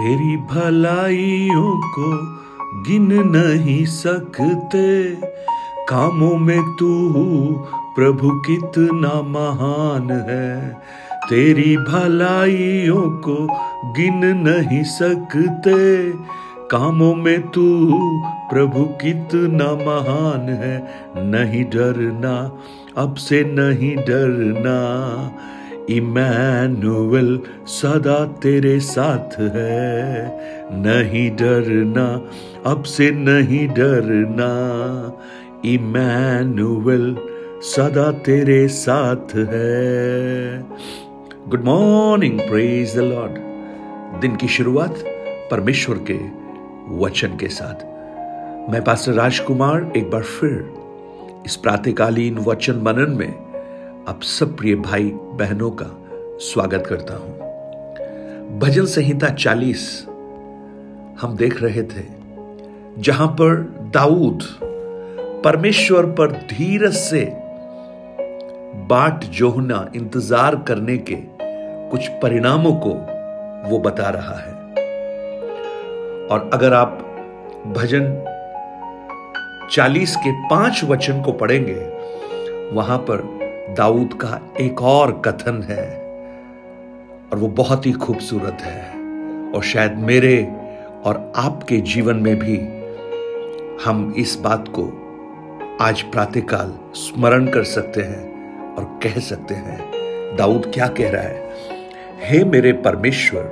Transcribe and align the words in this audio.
तेरी 0.00 0.36
भलाइयों 0.36 1.80
को 1.80 2.22
गिन 2.82 3.08
नहीं 3.12 3.84
सकते। 3.84 5.12
कामों 5.88 6.36
में 6.36 6.62
तू 6.62 7.12
प्रभु 7.96 8.30
कितना 8.30 9.22
महान 9.22 10.10
है। 10.10 10.70
तेरी 11.28 11.76
भलाइयों 11.76 13.10
को 13.10 13.46
गिन 13.92 14.24
नहीं 14.24 14.82
सकते। 14.82 16.10
कामों 16.70 17.14
में 17.14 17.48
तू 17.48 17.90
प्रभु 18.52 18.84
कितना 18.84 19.64
महान 19.64 20.48
है। 20.48 20.88
नहीं 21.16 21.64
डरना, 21.64 22.52
अब 22.96 23.14
से 23.14 23.44
नहीं 23.44 23.96
डरना। 23.96 24.78
इमैनुअल, 25.90 27.40
सदा 27.66 28.24
तेरे 28.24 28.80
साथ 28.80 29.40
है। 29.40 30.40
नहीं 30.72 31.30
डरना, 31.30 32.30
अब 32.66 32.82
से 32.82 33.10
नहीं 33.10 33.68
डरना। 33.68 34.50
इमैनुअल, 35.64 37.16
सदा 37.62 38.12
तेरे 38.12 38.68
साथ 38.68 39.36
है। 39.36 40.64
Good 41.48 41.64
morning 41.64 42.40
praise 42.40 42.96
the 42.96 42.98
lord 42.98 43.32
दिन 44.20 44.36
की 44.36 44.48
शुरुआत 44.48 44.94
परमेश्वर 45.50 45.96
के 46.10 46.18
वचन 46.96 47.28
के 47.28 47.48
साथ। 47.48 47.90
मैं 48.72 48.84
पास्टर 48.84 49.12
राजकुमार 49.12 49.92
एक 49.96 50.10
बार 50.10 50.22
फिर 50.22 50.72
इस 51.46 51.56
प्रातकालीन 51.56 52.38
वचन 52.38 52.76
मनन 52.76 53.10
में 53.10 53.49
आप 54.10 54.22
सब 54.22 54.56
प्रिय 54.56 54.74
भाई 54.74 55.10
बहनों 55.38 55.70
का 55.70 55.86
स्वागत 56.42 56.86
करता 56.86 57.14
हूँ। 57.14 58.58
भजन 58.58 58.84
संहिता 58.84 59.28
40 59.34 59.84
हम 61.20 61.36
देख 61.36 61.62
रहे 61.62 61.82
थे, 61.82 62.02
जहाँ 62.98 63.28
पर 63.40 63.54
दाऊद 63.94 64.42
परमेश्वर 65.44 66.06
पर 66.10 66.32
धीरज 66.48 66.94
से 66.94 67.24
बाट 68.88 69.24
जोहना 69.32 69.90
इंतज़ार 69.96 70.56
करने 70.68 70.96
के 71.10 71.18
कुछ 71.90 72.08
परिणामों 72.22 72.74
को 72.86 72.94
वो 73.70 73.78
बता 73.78 74.08
रहा 74.08 74.38
है। 74.40 74.54
और 76.26 76.50
अगर 76.54 76.74
आप 76.74 76.98
भजन 77.76 78.12
40 79.70 80.16
के 80.16 80.32
पाँच 80.48 80.84
वचन 80.84 81.22
को 81.22 81.32
पढ़ेंगे, 81.32 81.80
वहाँ 82.72 82.98
पर 82.98 83.38
दाऊद 83.76 84.14
का 84.14 84.52
एक 84.60 84.82
और 84.82 85.22
कथन 85.24 85.62
है 85.62 86.00
और 87.32 87.38
वो 87.38 87.48
बहुत 87.48 87.86
ही 87.86 87.92
खूबसूरत 87.92 88.58
है 88.60 88.94
और 89.52 89.62
शायद 89.62 89.94
मेरे 89.94 90.52
और 91.04 91.32
आपके 91.36 91.76
जीवन 91.76 92.16
में 92.16 92.36
भी 92.38 92.56
हम 93.84 94.14
इस 94.16 94.38
बात 94.40 94.68
को 94.68 95.06
आज 95.80 96.02
प्रातःकाल 96.02 96.74
स्मरण 96.94 97.46
कर 97.46 97.64
सकते 97.64 98.02
हैं 98.02 98.30
और 98.74 98.84
कह 99.02 99.20
सकते 99.20 99.54
हैं। 99.54 99.90
दाऊद 100.36 100.70
क्या 100.74 100.88
कह 100.88 101.10
रहा 101.10 101.22
है? 101.22 101.50
हे 102.24 102.44
मेरे 102.44 102.72
परमेश्वर, 102.72 103.42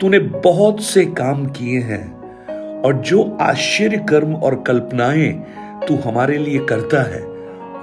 तूने 0.00 0.18
बहुत 0.18 0.82
से 0.82 1.04
काम 1.04 1.46
किए 1.46 1.80
हैं 1.80 2.20
और 2.82 2.94
जो 2.94 3.38
आश्चर्य 3.40 4.06
कर्म 4.08 4.34
और 4.34 4.62
कल्पनाएँ 4.66 5.32
तू 5.88 5.96
हमारे 5.96 6.38
लिए 6.38 6.58
करता 6.58 7.02
है 7.02 7.29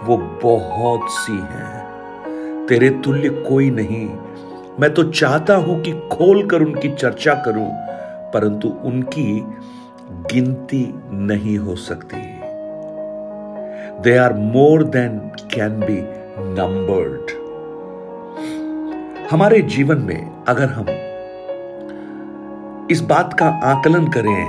वो 0.06 0.18
बहुत 0.44 1.10
सी 1.12 1.34
हैं। 1.34 2.66
तेरे 2.68 2.90
तुल्य 2.90 3.30
कोई 3.30 3.70
नहीं। 3.70 4.08
मैं 4.80 4.94
तो 4.94 5.04
चाहता 5.04 5.56
हूँ 5.56 5.82
कि 5.82 5.92
खोल 5.92 6.48
कर 6.48 6.62
उनकी 6.62 6.90
चर्चा 6.90 7.34
करूँ, 7.34 7.70
परंतु 8.34 8.68
उनकी 8.68 9.44
गिनती 10.34 10.94
नहीं 11.12 11.58
हो 11.58 11.76
सकती। 11.76 12.22
They 14.02 14.18
are 14.18 14.34
more 14.34 14.84
than 14.84 15.18
can 15.54 15.80
be 15.80 16.00
numbered 16.40 17.32
हमारे 19.32 19.62
जीवन 19.62 19.98
में 19.98 20.46
अगर 20.48 20.70
हम 20.70 20.86
इस 22.92 23.02
बात 23.02 23.34
का 23.34 23.48
आकलन 23.64 24.08
करें 24.08 24.46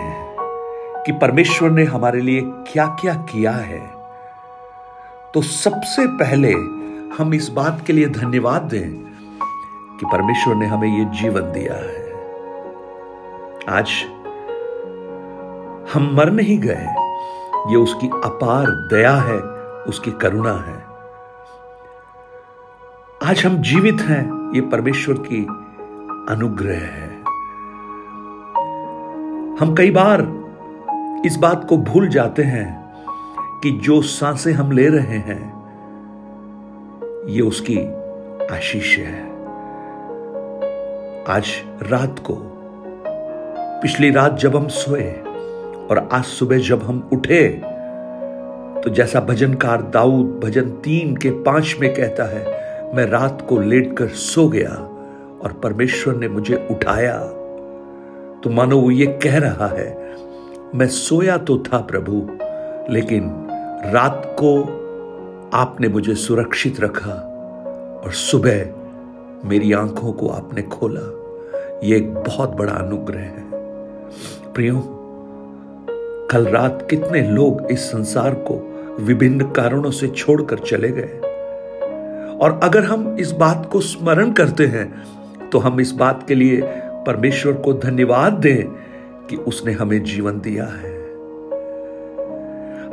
कि 1.07 1.13
परमेश्वर 1.13 1.71
ने 1.71 1.85
हमारे 1.85 2.21
लिए 2.21 2.41
क्या 2.73 2.87
क्या 3.01 3.15
किया 3.15 3.53
है 3.53 3.98
तो 5.39 5.43
सबसे 5.43 6.07
पहले 6.07 6.53
हम 7.17 7.35
इस 7.35 7.49
बात 7.49 7.83
के 7.87 7.93
लिए 7.93 8.07
धन्यवाद 8.07 8.63
दें 8.63 8.91
कि 9.97 10.07
परमेश्वर 10.07 10.55
ने 10.55 10.67
हमें 10.67 10.99
यह 10.99 11.09
जीवन 11.09 11.41
दिया 11.41 11.75
है। 11.75 12.11
आज 13.69 13.91
हम 15.93 16.11
मर 16.15 16.31
नहीं 16.31 16.59
गए, 16.59 16.87
ये 17.71 17.77
उसकी 17.77 18.09
अपार 18.25 18.67
दया 18.71 19.15
है, 19.15 19.39
उसकी 19.83 20.11
करुणा 20.11 20.53
है। 20.53 20.77
आज 23.31 23.47
हम 23.47 23.63
जीवित 23.63 24.01
हैं, 24.01 24.53
ये 24.55 24.61
परमेश्वर 24.61 25.15
की 25.19 25.45
अनुग्रह 26.35 26.79
है। 26.79 27.11
हम 29.61 29.75
कई 29.79 29.91
बार 29.91 30.23
इस 31.27 31.37
बात 31.37 31.67
को 31.69 31.77
भूल 31.77 32.09
जाते 32.09 32.43
हैं 32.43 32.78
कि 33.63 33.71
जो 33.71 34.01
साँसें 34.03 34.53
हम 34.53 34.71
ले 34.73 34.87
रहे 34.89 35.17
हैं, 35.19 35.43
ये 37.29 37.41
उसकी 37.41 37.79
आशीष 38.47 38.97
है। 38.99 39.23
आज 41.29 41.51
रात 41.83 42.19
को, 42.19 42.35
पिछली 43.83 44.11
रात 44.11 44.39
जब 44.39 44.57
हम 44.57 44.69
सोए 44.69 45.11
और 45.91 46.09
आज 46.13 46.25
सुबह 46.25 46.59
जब 46.59 46.83
हम 46.83 47.09
उठे 47.13 47.49
तो 48.83 48.91
जैसा 48.91 49.21
भजनकार 49.21 49.83
दाऊद 49.83 50.41
भजन 50.45 50.71
तीन 50.85 51.17
के 51.17 51.31
पाँच 51.43 51.77
में 51.81 51.93
कहता 51.95 52.25
है, 52.25 52.95
मैं 52.95 53.07
रात 53.07 53.47
को 53.49 53.59
लेटकर 53.61 54.09
सो 54.09 54.49
गया 54.49 54.71
और 55.43 55.61
परमेश्वर 55.63 56.15
ने 56.15 56.29
मुझे 56.29 56.67
उठाया। 56.71 57.19
तो 58.45 58.51
मानो 58.51 58.79
वो 58.79 58.91
ये 58.91 59.07
कह 59.23 59.39
रहा 59.39 59.67
है, 59.67 59.91
मैं 60.75 60.89
सोया 60.89 61.37
तो 61.39 61.59
था 61.59 61.79
प्रभु, 61.81 62.27
लेकिन 62.93 63.31
रात 63.85 64.37
को 64.41 64.63
आपने 65.53 65.89
मुझे 65.89 66.15
सुरक्षित 66.15 66.81
रखा 66.81 67.13
और 68.05 68.13
सुबह 68.13 68.69
मेरी 69.49 69.73
आँखों 69.73 70.13
को 70.13 70.29
आपने 70.29 70.63
खोला। 70.63 71.01
ये 71.85 71.97
एक 71.97 72.15
बहुत 72.15 72.51
बड़ा 72.51 72.73
अनुग्रह 72.73 73.21
है। 73.21 73.45
प्रियो, 74.53 74.83
कल 76.31 76.47
रात 76.47 76.87
कितने 76.91 77.31
लोग 77.31 77.67
इस 77.71 77.81
संसार 77.81 78.35
को 78.35 78.55
विभिन्न 79.01 79.51
कारणों 79.51 79.91
से 79.91 80.09
छोड़कर 80.09 80.59
चले 80.59 80.89
गए? 80.89 81.19
और 82.39 82.61
अगर 82.63 82.85
हम 82.85 83.17
इस 83.21 83.33
बात 83.33 83.69
को 83.73 83.81
स्मरण 83.81 84.33
करते 84.33 84.67
हैं 84.67 85.03
तो 85.51 85.59
हम 85.59 85.81
इस 85.81 85.93
बात 85.93 86.25
के 86.29 86.35
लिए 86.35 86.61
परमेश्वर 87.07 87.53
को 87.53 87.73
धन्यवाद 87.73 88.33
दें 88.33 88.65
कि 89.27 89.37
उसने 89.37 89.73
हमें 89.73 90.05
जीवन 90.05 90.41
दिया 90.41 90.65
है। 90.65 90.98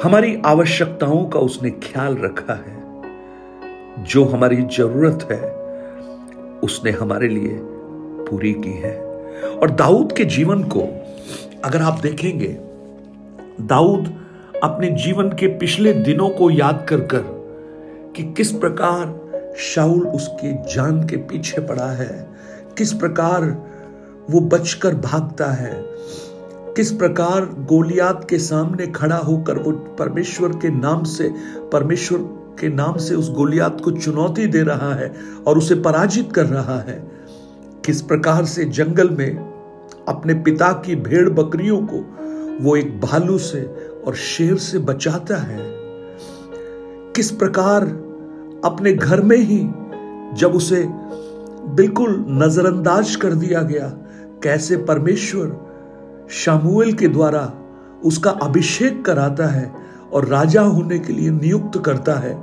हमारी 0.03 0.41
आवश्यकताओं 0.45 1.25
का 1.25 1.39
उसने 1.39 1.69
ख्याल 1.69 2.17
रखा 2.17 2.53
है। 2.53 4.03
जो 4.03 4.23
हमारी 4.25 4.55
ज़रूरत 4.55 5.27
है, 5.31 5.51
उसने 6.59 6.91
हमारे 6.91 7.27
लिए 7.27 7.59
पूरी 8.27 8.53
की 8.53 8.71
है। 8.71 8.95
और 9.51 9.71
दाऊद 9.71 10.11
के 10.11 10.25
जीवन 10.25 10.63
को 10.63 10.81
अगर 11.63 11.81
आप 11.81 11.99
देखेंगे, 11.99 12.57
दाऊद 13.61 14.13
अपने 14.63 14.89
जीवन 14.89 15.29
के 15.29 15.47
पिछले 15.47 15.93
दिनों 15.93 16.29
को 16.29 16.49
याद 16.51 16.85
कर 16.89 16.99
कर 16.99 17.23
कि 18.15 18.23
किस 18.23 18.51
प्रकार 18.51 19.19
शाउल 19.57 20.07
उसके 20.07 20.53
जान 20.75 21.07
के 21.07 21.17
पीछे 21.17 21.61
पड़ा 21.61 21.91
है, 21.91 22.27
किस 22.77 22.93
प्रकार 22.93 23.43
वो 24.31 24.39
बचकर 24.39 24.95
भागता 24.95 25.51
है 25.51 25.73
किस 26.75 26.91
प्रकार 26.91 27.45
गोलियात 27.45 28.27
के 28.29 28.39
सामने 28.39 28.87
खड़ा 28.87 29.17
होकर 29.17 29.57
वो 29.57 29.71
परमेश्वर 29.71 30.49
के 30.49 30.69
नाम 30.69 31.03
से, 31.03 31.33
परमेश्वर 31.73 32.19
के 32.59 32.69
नाम 32.69 32.97
से 32.97 33.15
उस 33.15 33.31
गोलियात 33.31 33.81
को 33.81 33.91
चुनौती 33.91 34.47
दे 34.47 34.61
रहा 34.63 34.93
है 34.93 35.13
और 35.47 35.57
उसे 35.57 35.75
पराजित 35.75 36.33
कर 36.33 36.45
रहा 36.45 36.79
है? 36.79 37.11
किस 37.85 38.01
प्रकार 38.01 38.45
से 38.45 38.65
जंगल 38.65 39.09
में 39.09 39.35
अपने 40.07 40.33
पिता 40.33 40.71
की 40.71 40.95
भेड़ 40.95 41.29
बकरियों 41.29 41.87
को 41.93 41.97
वो 42.63 42.75
एक 42.75 43.01
भालू 43.01 43.37
से 43.37 43.75
और 44.07 44.15
शेर 44.15 44.55
से 44.55 44.79
बचाता 44.79 45.37
है? 45.37 45.59
किस 47.15 47.31
प्रकार 47.31 47.83
अपने 48.65 48.93
घर 48.93 49.21
में 49.21 49.37
ही 49.37 49.59
जब 50.37 50.51
उसे 50.55 50.85
बिल्कुल 51.75 52.25
नजरअंदाज 52.29 53.15
कर 53.15 53.33
दिया 53.33 53.61
गया, 53.61 53.87
कैसे 54.43 54.77
परमेश्वर 54.77 55.64
शामुएल 56.29 56.93
के 56.93 57.07
द्वारा 57.07 57.53
उसका 58.03 58.31
अभिषेक 58.31 59.05
कराता 59.05 59.47
है 59.47 59.71
और 60.13 60.25
राजा 60.25 60.61
होने 60.61 60.99
के 60.99 61.13
लिए 61.13 61.29
नियुक्त 61.29 61.81
करता 61.85 62.13
है। 62.13 62.33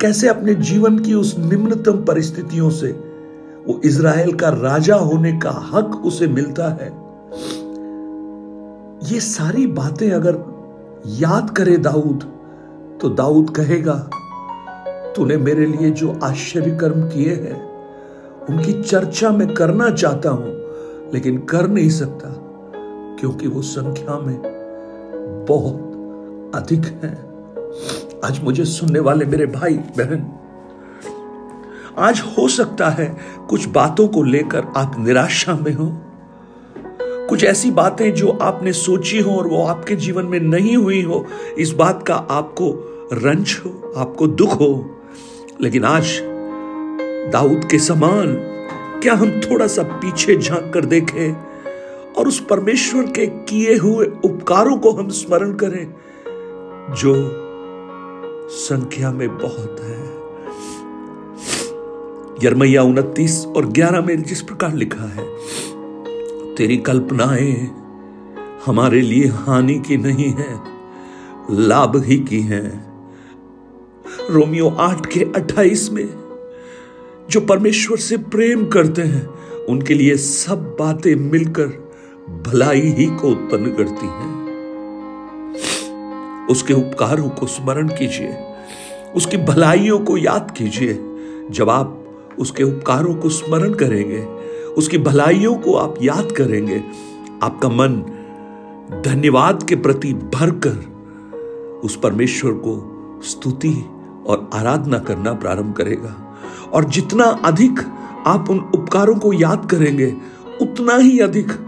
कैसे 0.00 0.28
अपने 0.28 0.54
जीवन 0.54 0.98
की 0.98 1.14
उस 1.14 1.38
निम्नतम 1.38 2.04
परिस्थितियों 2.04 2.70
से 2.70 2.90
वो 3.66 3.80
इज़राइल 3.84 4.32
का 4.32 4.48
राजा 4.48 4.96
होने 4.96 5.32
का 5.32 5.50
हक 5.50 6.02
उसे 6.04 6.26
मिलता 6.26 6.68
है? 6.68 6.88
ये 9.12 9.20
सारी 9.20 9.66
बातें 9.66 10.10
अगर 10.10 10.38
याद 11.06 11.50
करे 11.50 11.76
दाऊद 11.76 12.24
तो 13.02 13.08
दाऊद 13.08 13.50
कहेगा, 13.50 13.94
तूने 15.16 15.36
मेरे 15.36 15.66
लिए 15.66 15.90
जो 15.90 16.18
आश्चर्य 16.22 16.70
कर्म 16.70 17.08
किए 17.08 17.34
हैं, 17.34 17.62
उनकी 18.50 18.72
चर्चा 18.82 19.30
मैं 19.30 19.54
करना 19.54 19.90
चाहता 19.90 20.30
हूँ, 20.30 20.52
लेकिन 21.14 21.38
कर 21.38 21.68
नहीं 21.68 21.90
सकता। 21.90 22.28
क्योंकि 23.18 23.48
वो 23.48 23.62
संख्या 23.62 24.18
में 24.18 24.40
बहुत 25.48 25.84
अधिक 26.54 26.84
है। 26.84 27.28
आज 28.24 28.44
मुझे 28.44 28.64
सुनने 28.64 29.00
वाले 29.00 29.24
मेरे 29.24 29.46
भाई, 29.46 29.74
बहन, 29.74 30.32
आज 31.98 32.20
हो 32.20 32.48
सकता 32.48 32.88
है 32.88 33.16
कुछ 33.48 33.68
बातों 33.68 34.08
को 34.08 34.22
लेकर 34.22 34.64
आप 34.76 34.96
निराशा 34.98 35.54
में 35.54 35.72
हो। 35.72 36.02
कुछ 37.02 37.44
ऐसी 37.44 37.70
बातें 37.70 38.14
जो 38.14 38.28
आपने 38.28 38.72
सोची 38.72 39.18
हो 39.18 39.30
और 39.30 39.46
वो 39.48 39.64
आपके 39.64 39.96
जीवन 39.96 40.24
में 40.24 40.40
नहीं 40.40 40.76
हुई 40.76 41.02
हो, 41.02 41.26
इस 41.58 41.72
बात 41.72 42.04
का 42.06 42.14
आपको 42.14 42.70
रंज 43.12 43.62
हो, 43.64 43.92
आपको 43.96 44.26
दुख 44.26 44.60
हो। 44.60 45.00
लेकिन 45.60 45.84
आज 45.84 46.20
दाऊद 47.32 47.64
के 47.64 47.78
समान, 47.78 48.34
क्या 49.02 49.14
हम 49.14 49.30
थोड़ा 49.30 49.66
सा 49.66 49.82
पीछे 49.82 50.36
झाँक 50.36 50.70
कर 50.74 50.84
देखें? 50.84 51.47
और 52.18 52.28
उस 52.28 52.40
परमेश्वर 52.40 53.02
के 53.02 53.26
किए 53.26 53.76
हुए 53.76 54.06
उपकारों 54.24 54.76
को 54.76 54.92
हम 54.92 55.08
स्मरण 55.08 55.52
करें, 55.52 55.94
जो 56.94 57.14
संख्या 58.48 59.12
में 59.12 59.38
बहुत 59.38 59.80
है। 59.80 60.18
यरमैया 62.44 62.82
उनतीस 62.82 63.46
और 63.46 63.66
ग्यारह 63.66 64.00
में 64.00 64.22
जिस 64.22 64.42
प्रकार 64.42 64.74
लिखा 64.74 65.04
है, 65.04 65.26
तेरी 66.54 66.76
कल्पनाएँ 66.76 67.70
हमारे 68.66 69.00
लिए 69.00 69.26
हानि 69.26 69.74
की 69.74 69.96
नहीं 69.96 70.30
है, 70.32 70.60
लाभ 71.50 72.02
ही 72.04 72.18
की 72.18 72.40
है। 72.40 72.84
रोमियो 74.30 74.68
आठ 74.68 75.06
के 75.06 75.20
अट्ठाईस 75.36 75.90
में, 75.90 76.08
जो 77.30 77.40
परमेश्वर 77.40 77.96
से 77.96 78.16
प्रेम 78.16 78.66
करते 78.66 79.02
हैं, 79.02 79.26
उनके 79.64 79.94
लिए 79.94 80.16
सब 80.16 80.76
बातें 80.78 81.14
मिलकर 81.16 81.87
भलाई 82.28 82.80
ही 82.80 83.06
को 83.06 83.28
उत्पन्न 83.28 83.66
करती 83.66 84.06
हैं। 84.06 84.48
उसके 86.46 86.74
उपकारों 86.74 87.28
को 87.28 87.46
स्मरण 87.46 87.88
कीजिए। 87.88 88.36
उसकी 89.14 89.36
भलाइयों 89.36 89.98
को 89.98 90.16
याद 90.16 90.50
कीजिए। 90.50 91.04
जब 91.50 91.70
आप 91.70 92.04
उसके 92.38 92.62
उपकारों 92.62 93.14
को 93.14 93.28
स्मरण 93.28 93.74
करेंगे, 93.74 94.22
उसकी 94.76 94.98
भलाइयों 94.98 95.54
को 95.54 95.74
आप 95.74 95.94
याद 96.02 96.32
करेंगे, 96.32 96.82
आपका 97.42 97.68
मन 97.68 97.90
धन्यवाद 99.04 99.62
के 99.62 99.76
प्रति 99.76 100.14
भरकर 100.14 100.98
उस 101.84 101.96
परमेश्वर 101.96 102.52
को 102.52 102.94
स्तुति 103.24 103.84
और 104.26 104.50
आराधना 104.54 104.98
करना 104.98 105.32
प्रारंभ 105.32 105.74
करेगा। 105.74 106.38
और 106.72 106.84
जितना 106.84 107.24
अधिक 107.24 107.80
आप 108.26 108.50
उन 108.50 108.58
उपकारों 108.58 109.14
को 109.14 109.32
याद 109.32 109.68
करेंगे, 109.70 110.16
उतना 110.62 110.96
ही 110.96 111.18
अधिक 111.18 111.67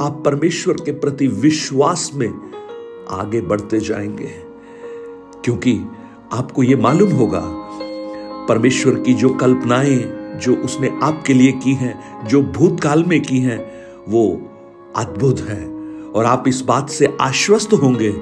आप 0.00 0.22
परमेश्वर 0.24 0.74
के 0.74 0.92
प्रति 0.92 1.26
विश्वास 1.26 2.10
में 2.14 2.52
आगे 3.10 3.40
बढ़ते 3.40 3.80
जाएँगे। 3.80 4.30
क्योंकि 5.44 5.80
आपको 6.32 6.62
यह 6.62 6.80
मालूम 6.80 7.10
होगा, 7.10 7.42
परमेश्वर 8.48 8.94
की 8.94 9.14
जो 9.14 9.30
कल्पनाएँ 9.30 10.18
जो 10.38 10.54
उसने 10.54 10.98
आपके 11.02 11.34
लिए 11.34 11.52
की 11.52 11.74
हैं, 11.74 12.26
जो 12.26 12.42
भूतकाल 12.42 13.04
में 13.04 13.22
की 13.22 13.38
हैं, 13.38 13.72
वो 14.08 14.42
अद्भुत 14.96 15.40
है। 15.40 15.68
और 16.08 16.24
आप 16.24 16.44
इस 16.48 16.60
बात 16.60 16.90
से 16.90 17.16
आश्वस्त 17.20 17.72
होंगे 17.72 18.12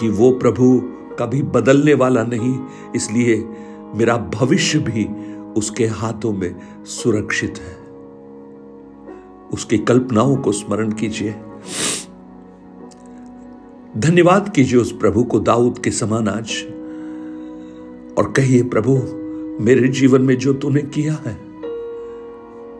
कि 0.00 0.08
वो 0.08 0.30
प्रभु 0.30 0.82
कभी 1.18 1.42
बदलने 1.42 1.94
वाला 1.94 2.22
नहीं, 2.22 2.58
इसलिए 2.96 3.48
मेरा 3.94 4.16
भविष्य 4.16 4.78
भी 4.78 5.32
उसके 5.52 5.86
हाथों 5.86 6.32
में 6.32 6.56
सुरक्षित 6.84 7.54
है। 7.58 7.81
उसकी 9.52 9.78
कल्पनाओं 9.78 10.36
को 10.36 10.52
स्मरण 10.52 10.92
कीजिए। 10.92 11.34
धन्यवाद 13.98 14.52
कीजिए 14.54 14.80
उस 14.80 14.92
प्रभु 14.92 15.24
को 15.24 15.40
दाऊद 15.40 15.78
के 15.78 15.90
समान 15.90 16.28
आज। 16.28 16.52
और 18.18 18.32
कहिए, 18.32 18.62
प्रभु, 18.62 18.92
मेरे 19.64 19.88
जीवन 19.88 20.22
में 20.22 20.36
जो 20.38 20.52
तूने 20.52 20.80
किया 20.82 21.12
है, 21.26 21.34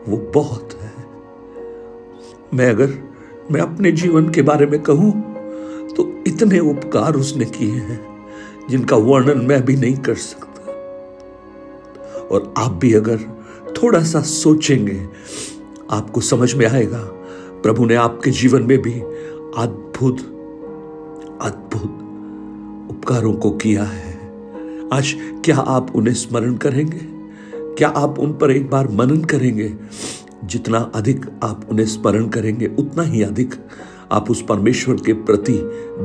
वो 0.07 0.17
बहुत 0.33 0.73
है। 0.81 0.91
मैं 2.53 2.69
अगर 2.69 2.93
मैं 3.51 3.61
अपने 3.61 3.91
जीवन 3.91 4.29
के 4.29 4.41
बारे 4.41 4.65
में 4.65 4.81
कहूँ 4.81 5.11
तो 5.95 6.07
इतने 6.27 6.59
उपकार 6.59 7.15
उसने 7.15 7.45
किए 7.45 7.71
हैं, 7.71 7.99
जिनका 8.69 8.95
वर्णन 8.95 9.45
मैं 9.45 9.63
भी 9.65 9.75
नहीं 9.75 9.95
कर 9.97 10.15
सकता। 10.15 10.71
और 12.25 12.53
आप 12.57 12.71
भी 12.71 12.93
अगर 12.93 13.19
थोड़ा 13.73 14.03
सा 14.03 14.21
सोचेंगे 14.21 14.99
आपको 15.93 16.21
समझ 16.21 16.53
में 16.53 16.65
आएगा। 16.65 16.99
प्रभु 17.63 17.85
ने 17.85 17.95
आपके 17.95 18.31
जीवन 18.31 18.63
में 18.63 18.81
भी 18.81 18.93
अद्भुत 19.57 20.17
अद्भुत 21.41 21.99
उपकारों 22.95 23.33
को 23.33 23.51
किया 23.51 23.83
है। 23.83 24.13
आज 24.93 25.15
क्या 25.45 25.57
आप 25.57 25.95
उन्हें 25.95 26.13
स्मरण 26.13 26.55
करेंगे? 26.55 26.99
क्या 27.75 27.89
आप 27.89 28.19
उन 28.19 28.33
पर 28.33 28.51
एक 28.51 28.69
बार 28.69 28.87
मनन 28.87 29.21
करेंगे? 29.21 29.73
जितना 30.45 30.91
अधिक 30.95 31.25
आप 31.43 31.61
उन्हें 31.71 31.85
स्मरण 31.85 32.27
करेंगे, 32.27 32.71
उतना 32.79 33.03
ही 33.03 33.23
अधिक 33.23 33.55
आप 34.11 34.31
उस 34.31 34.45
परमेश्वर 34.49 34.95
के 34.95 35.13
प्रति 35.13 35.53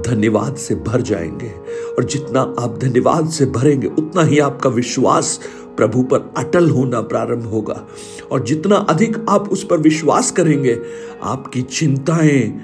धन्यवाद 0.07 0.57
से 0.57 0.75
भर 0.75 1.01
जाएँगे। 1.01 1.51
और 1.99 2.05
जितना 2.05 2.41
आप 2.41 2.79
धन्यवाद 2.83 3.29
से 3.29 3.47
भरेंगे, 3.47 3.87
उतना 3.87 4.23
ही 4.23 4.39
आपका 4.39 4.71
विश्वास 4.71 5.41
प्रभु 5.79 6.03
पर 6.03 6.35
अटल 6.37 6.71
होना 6.71 7.01
प्रारंभ 7.01 7.43
होगा। 7.43 7.87
और 8.31 8.45
जितना 8.45 8.77
अधिक 8.77 9.27
आप 9.29 9.49
उस 9.49 9.65
पर 9.65 9.79
विश्वास 9.79 10.31
करेंगे, 10.31 10.79
आपकी 11.23 11.63
चिंताएँ 11.63 12.61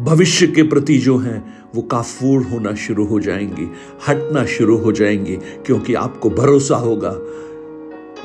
भविष्य 0.00 0.46
के 0.46 0.62
प्रति 0.62 0.98
जो 0.98 1.18
हैं, 1.18 1.58
वो 1.74 1.82
काफूर 1.82 2.42
होना 2.42 2.74
शुरू 2.74 3.06
हो 3.06 3.20
जाएँगी, 3.20 3.72
हटना 4.08 4.46
शुरू 4.46 4.76
हो 4.76 4.92
जाएँगी, 4.92 5.36
क्योंकि 5.36 5.94
आपको 5.94 6.30
भरोसा 6.30 6.76
होगा, 6.76 7.16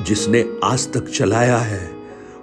जिसने 0.04 0.44
आज 0.64 0.92
तक 0.92 1.08
चलाया 1.08 1.58
है, 1.58 1.90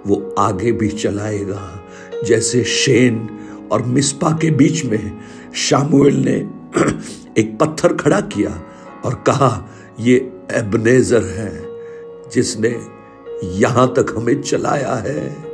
वो 0.06 0.34
आगे 0.38 0.72
भी 0.72 0.88
चलाएगा। 0.88 1.84
जैसे 2.24 2.64
शेन 2.64 3.28
और 3.72 3.82
मिस्पा 3.82 4.30
के 4.30 4.50
बीच 4.50 4.84
में 4.84 5.18
शामुएल 5.54 6.16
ने 6.16 6.48
एक 7.38 7.58
पत्थर 7.60 7.92
खड़ा 7.92 8.20
किया 8.20 8.62
और 9.04 9.14
कहा, 9.14 9.68
ये 10.00 10.32
एबनेजर 10.52 11.22
है। 11.22 11.69
जिसने 12.32 12.76
यहाँ 13.58 13.92
तक 13.96 14.14
हमें 14.16 14.40
चलाया 14.42 14.94
है, 14.96 15.50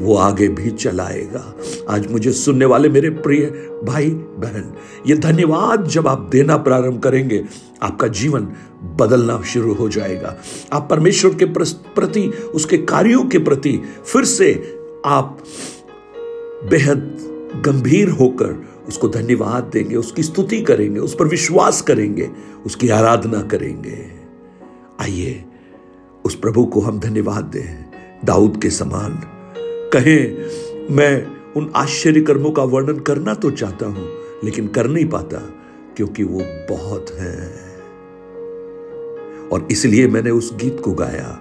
वो 0.00 0.16
आगे 0.16 0.46
भी 0.48 0.70
चलाएगा। 0.70 1.54
आज 1.90 2.06
मुझे 2.12 2.32
सुनने 2.32 2.64
वाले 2.64 2.88
मेरे 2.88 3.10
प्रिय 3.10 3.44
भाई, 3.84 4.10
बहन, 4.10 4.72
ये 5.06 5.16
धन्यवाद 5.16 5.86
जब 5.86 6.08
आप 6.08 6.28
देना 6.32 6.56
प्रारंभ 6.56 7.00
करेंगे, 7.02 7.44
आपका 7.82 8.08
जीवन 8.08 8.48
बदलना 8.96 9.40
शुरू 9.42 9.74
हो 9.74 9.88
जाएगा। 9.88 10.36
आप 10.72 10.86
परमेश्वर 10.90 11.34
के 11.34 11.44
प्रति, 11.44 12.26
उसके 12.54 12.78
कार्यों 12.78 13.24
के 13.24 13.38
प्रति 13.38 13.80
फिर 14.06 14.24
से 14.24 14.52
आप 15.06 15.38
बेहद 16.70 17.62
गंभीर 17.66 18.08
होकर 18.10 18.54
उसको 18.88 19.08
धन्यवाद 19.08 19.64
देंगे, 19.64 19.96
उसकी 19.96 20.22
स्तुति 20.22 20.60
करेंगे, 20.62 21.00
उस 21.00 21.14
पर 21.14 21.26
विश्वास 21.26 21.80
करेंगे, 21.82 22.30
उसकी 22.66 22.88
आराधना 22.88 23.42
करेंगे। 23.42 23.98
आइए 25.00 25.44
उस 26.26 26.34
प्रभु 26.34 26.66
को 26.66 26.80
हम 26.80 27.00
धन्यवाद 27.00 27.44
दें। 27.44 27.84
दाऊद 28.24 28.60
के 28.62 28.70
समान। 28.70 29.22
कहें, 29.92 30.36
मैं 30.94 31.26
उन 31.56 31.72
आश्चर्य 31.76 32.20
कर्मों 32.20 32.50
का 32.50 32.62
वर्णन 32.62 32.98
करना 32.98 33.34
तो 33.34 33.50
चाहता 33.50 33.86
हूँ, 33.86 34.08
लेकिन 34.44 34.66
कर 34.66 34.86
नहीं 34.86 35.08
पाता, 35.08 35.36
क्योंकि 35.96 36.24
वो 36.24 36.40
बहुत 36.70 37.06
है। 37.10 37.66
और 39.52 39.68
इसलिए 39.70 40.08
मैंने 40.08 40.30
उस 40.30 40.56
गीत 40.56 40.80
को 40.84 40.92
गाया। 40.92 41.40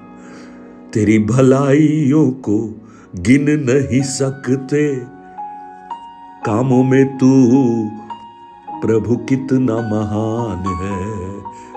तेरी 0.94 1.20
भलाइयों 1.20 2.32
को 2.32 2.82
गिन 3.16 3.46
नहीं 3.50 4.02
सकते। 4.02 4.96
कामों 6.46 6.84
में 6.84 7.18
तू 7.18 7.50
प्रभु 8.88 9.16
कितना 9.16 9.76
महान 9.76 10.64
है। 10.84 11.32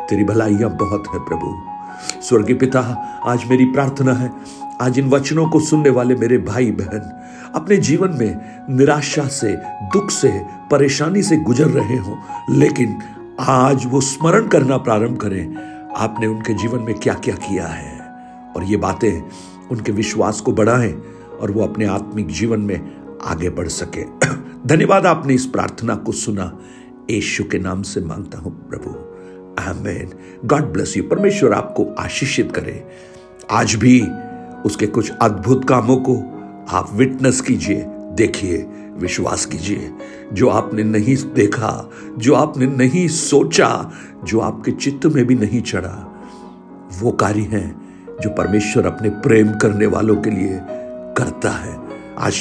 तेरी 0.06 0.24
भलाइयाँ 0.24 0.76
बहुत 0.76 1.04
है 1.14 1.18
प्रभु। 1.18 1.77
स्वर्गीय 2.00 2.56
पिता, 2.56 2.80
आज 3.26 3.44
मेरी 3.44 3.64
प्रार्थना 3.64 4.12
है, 4.12 4.30
आज 4.80 4.98
इन 4.98 5.08
वचनों 5.08 5.48
को 5.48 5.60
सुनने 5.60 5.90
वाले 5.90 6.14
मेरे 6.14 6.38
भाई 6.38 6.70
बहन, 6.70 7.24
अपने 7.54 7.76
जीवन 7.76 8.10
में 8.10 8.56
निराशा 8.70 9.28
से, 9.28 9.56
दुख 9.62 10.10
से, 10.10 10.42
परेशानी 10.70 11.22
से 11.22 11.36
गुजर 11.36 11.66
रहे 11.66 11.96
हो, 11.96 12.18
लेकिन 12.50 12.98
आज 13.40 13.86
वो 13.86 14.00
स्मरण 14.00 14.48
करना 14.48 14.76
प्रारंभ 14.76 15.16
करें, 15.16 15.54
आपने 15.96 16.26
उनके 16.26 16.54
जीवन 16.54 16.80
में 16.80 16.94
क्या 16.94 17.14
क्या 17.14 17.34
किया 17.34 17.66
है? 17.66 18.00
और 18.56 18.64
ये 18.64 18.76
बातें 18.76 19.28
उनके 19.70 19.92
विश्वास 19.92 20.40
को 20.40 20.52
बढ़ाएँ 20.52 21.02
और 21.40 21.50
वो 21.50 21.62
अपने 21.62 21.84
आत्मिक 21.84 22.26
जीवन 22.26 22.60
में 22.60 22.96
आगे 23.24 23.50
बढ़ 23.50 23.68
सके। 23.68 24.02
धन्यवाद, 24.66 25.06
आपने 25.06 25.34
इस 25.34 25.46
प्रार्थना 25.46 25.94
को 25.94 26.12
सुना। 26.12 26.58
यशु 27.10 27.44
के 27.44 27.58
नाम 27.58 27.82
से 27.82 28.00
माँगता 28.00 28.38
हूँ, 28.38 28.68
प्रभु। 28.68 29.07
आमेन। 29.58 30.10
गॉड 30.44 30.72
ब्लेस 30.72 30.96
यू 30.96 31.02
परमेश्वर 31.02 31.52
आपको 31.52 31.94
आशीषित 31.98 32.52
करे। 32.52 32.84
आज 33.50 33.74
भी 33.74 34.06
उसके 34.66 34.86
कुछ 34.86 35.12
अद्भुत 35.22 35.68
कामों 35.68 35.96
को 35.96 36.16
आप 36.70 36.90
विटनेस 36.94 37.40
कीजिए, 37.40 37.84
देखिए, 37.88 38.66
विश्वास 38.96 39.46
कीजिए। 39.46 39.90
जो 40.32 40.48
आपने 40.48 40.82
नहीं 40.82 41.16
देखा, 41.34 41.90
जो 42.18 42.34
आपने 42.34 42.66
नहीं 42.66 43.08
सोचा, 43.08 43.92
जो 44.24 44.40
आपके 44.40 44.72
चित्त 44.72 45.06
में 45.06 45.26
भी 45.26 45.34
नहीं 45.34 45.62
चढ़ा, 45.62 46.14
वो 47.00 47.10
कार्य 47.10 47.40
है 47.40 47.74
जो 48.20 48.30
परमेश्वर 48.30 48.86
अपने 48.86 49.08
प्रेम 49.08 49.52
करने 49.52 49.86
वालों 49.86 50.16
के 50.16 50.30
लिए 50.30 50.60
करता 51.18 51.50
है। 51.50 51.78
आज 52.18 52.34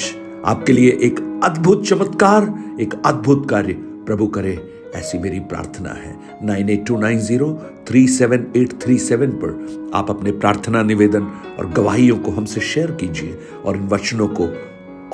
आपके 0.46 0.74
लिए 0.74 1.00
एक 1.02 1.42
अद्भुत 1.44 1.88
चमत्कार, 1.88 2.44
एक 2.82 3.02
अद्भुत 3.06 3.50
कार्य 3.50 3.74
प्रभु 3.74 4.28
करे। 4.28 4.77
ऐसी 4.98 5.18
मेरी 5.18 5.40
प्रार्थना 5.40 5.90
है। 5.90 6.16
Nine 6.44 6.70
eight 6.70 6.86
two 6.86 6.98
nine 6.98 7.20
zero 7.20 7.54
three 7.88 8.08
seven 8.08 8.46
eight 8.56 8.74
three 8.82 8.98
seven 8.98 9.32
पर 9.44 9.92
आप 9.96 10.10
अपने 10.10 10.32
प्रार्थना 10.32 10.84
निवेदन 10.84 11.28
और 11.60 11.72
गवाहियों 11.72 12.18
को 12.18 12.32
हमसे 12.32 12.62
शेयर 12.62 12.92
कीजिए 12.92 13.38
और 13.66 13.78
इन 13.78 13.88
वचनों 13.88 14.28
को 14.40 14.48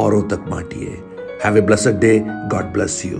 औरों 0.03 0.21
तक 0.29 0.49
बांटिए। 0.49 0.97
Have 1.45 1.57
a 1.57 1.61
blessed 1.61 1.99
day 1.99 2.19
God 2.25 2.73
bless 2.73 3.01
you 3.05 3.17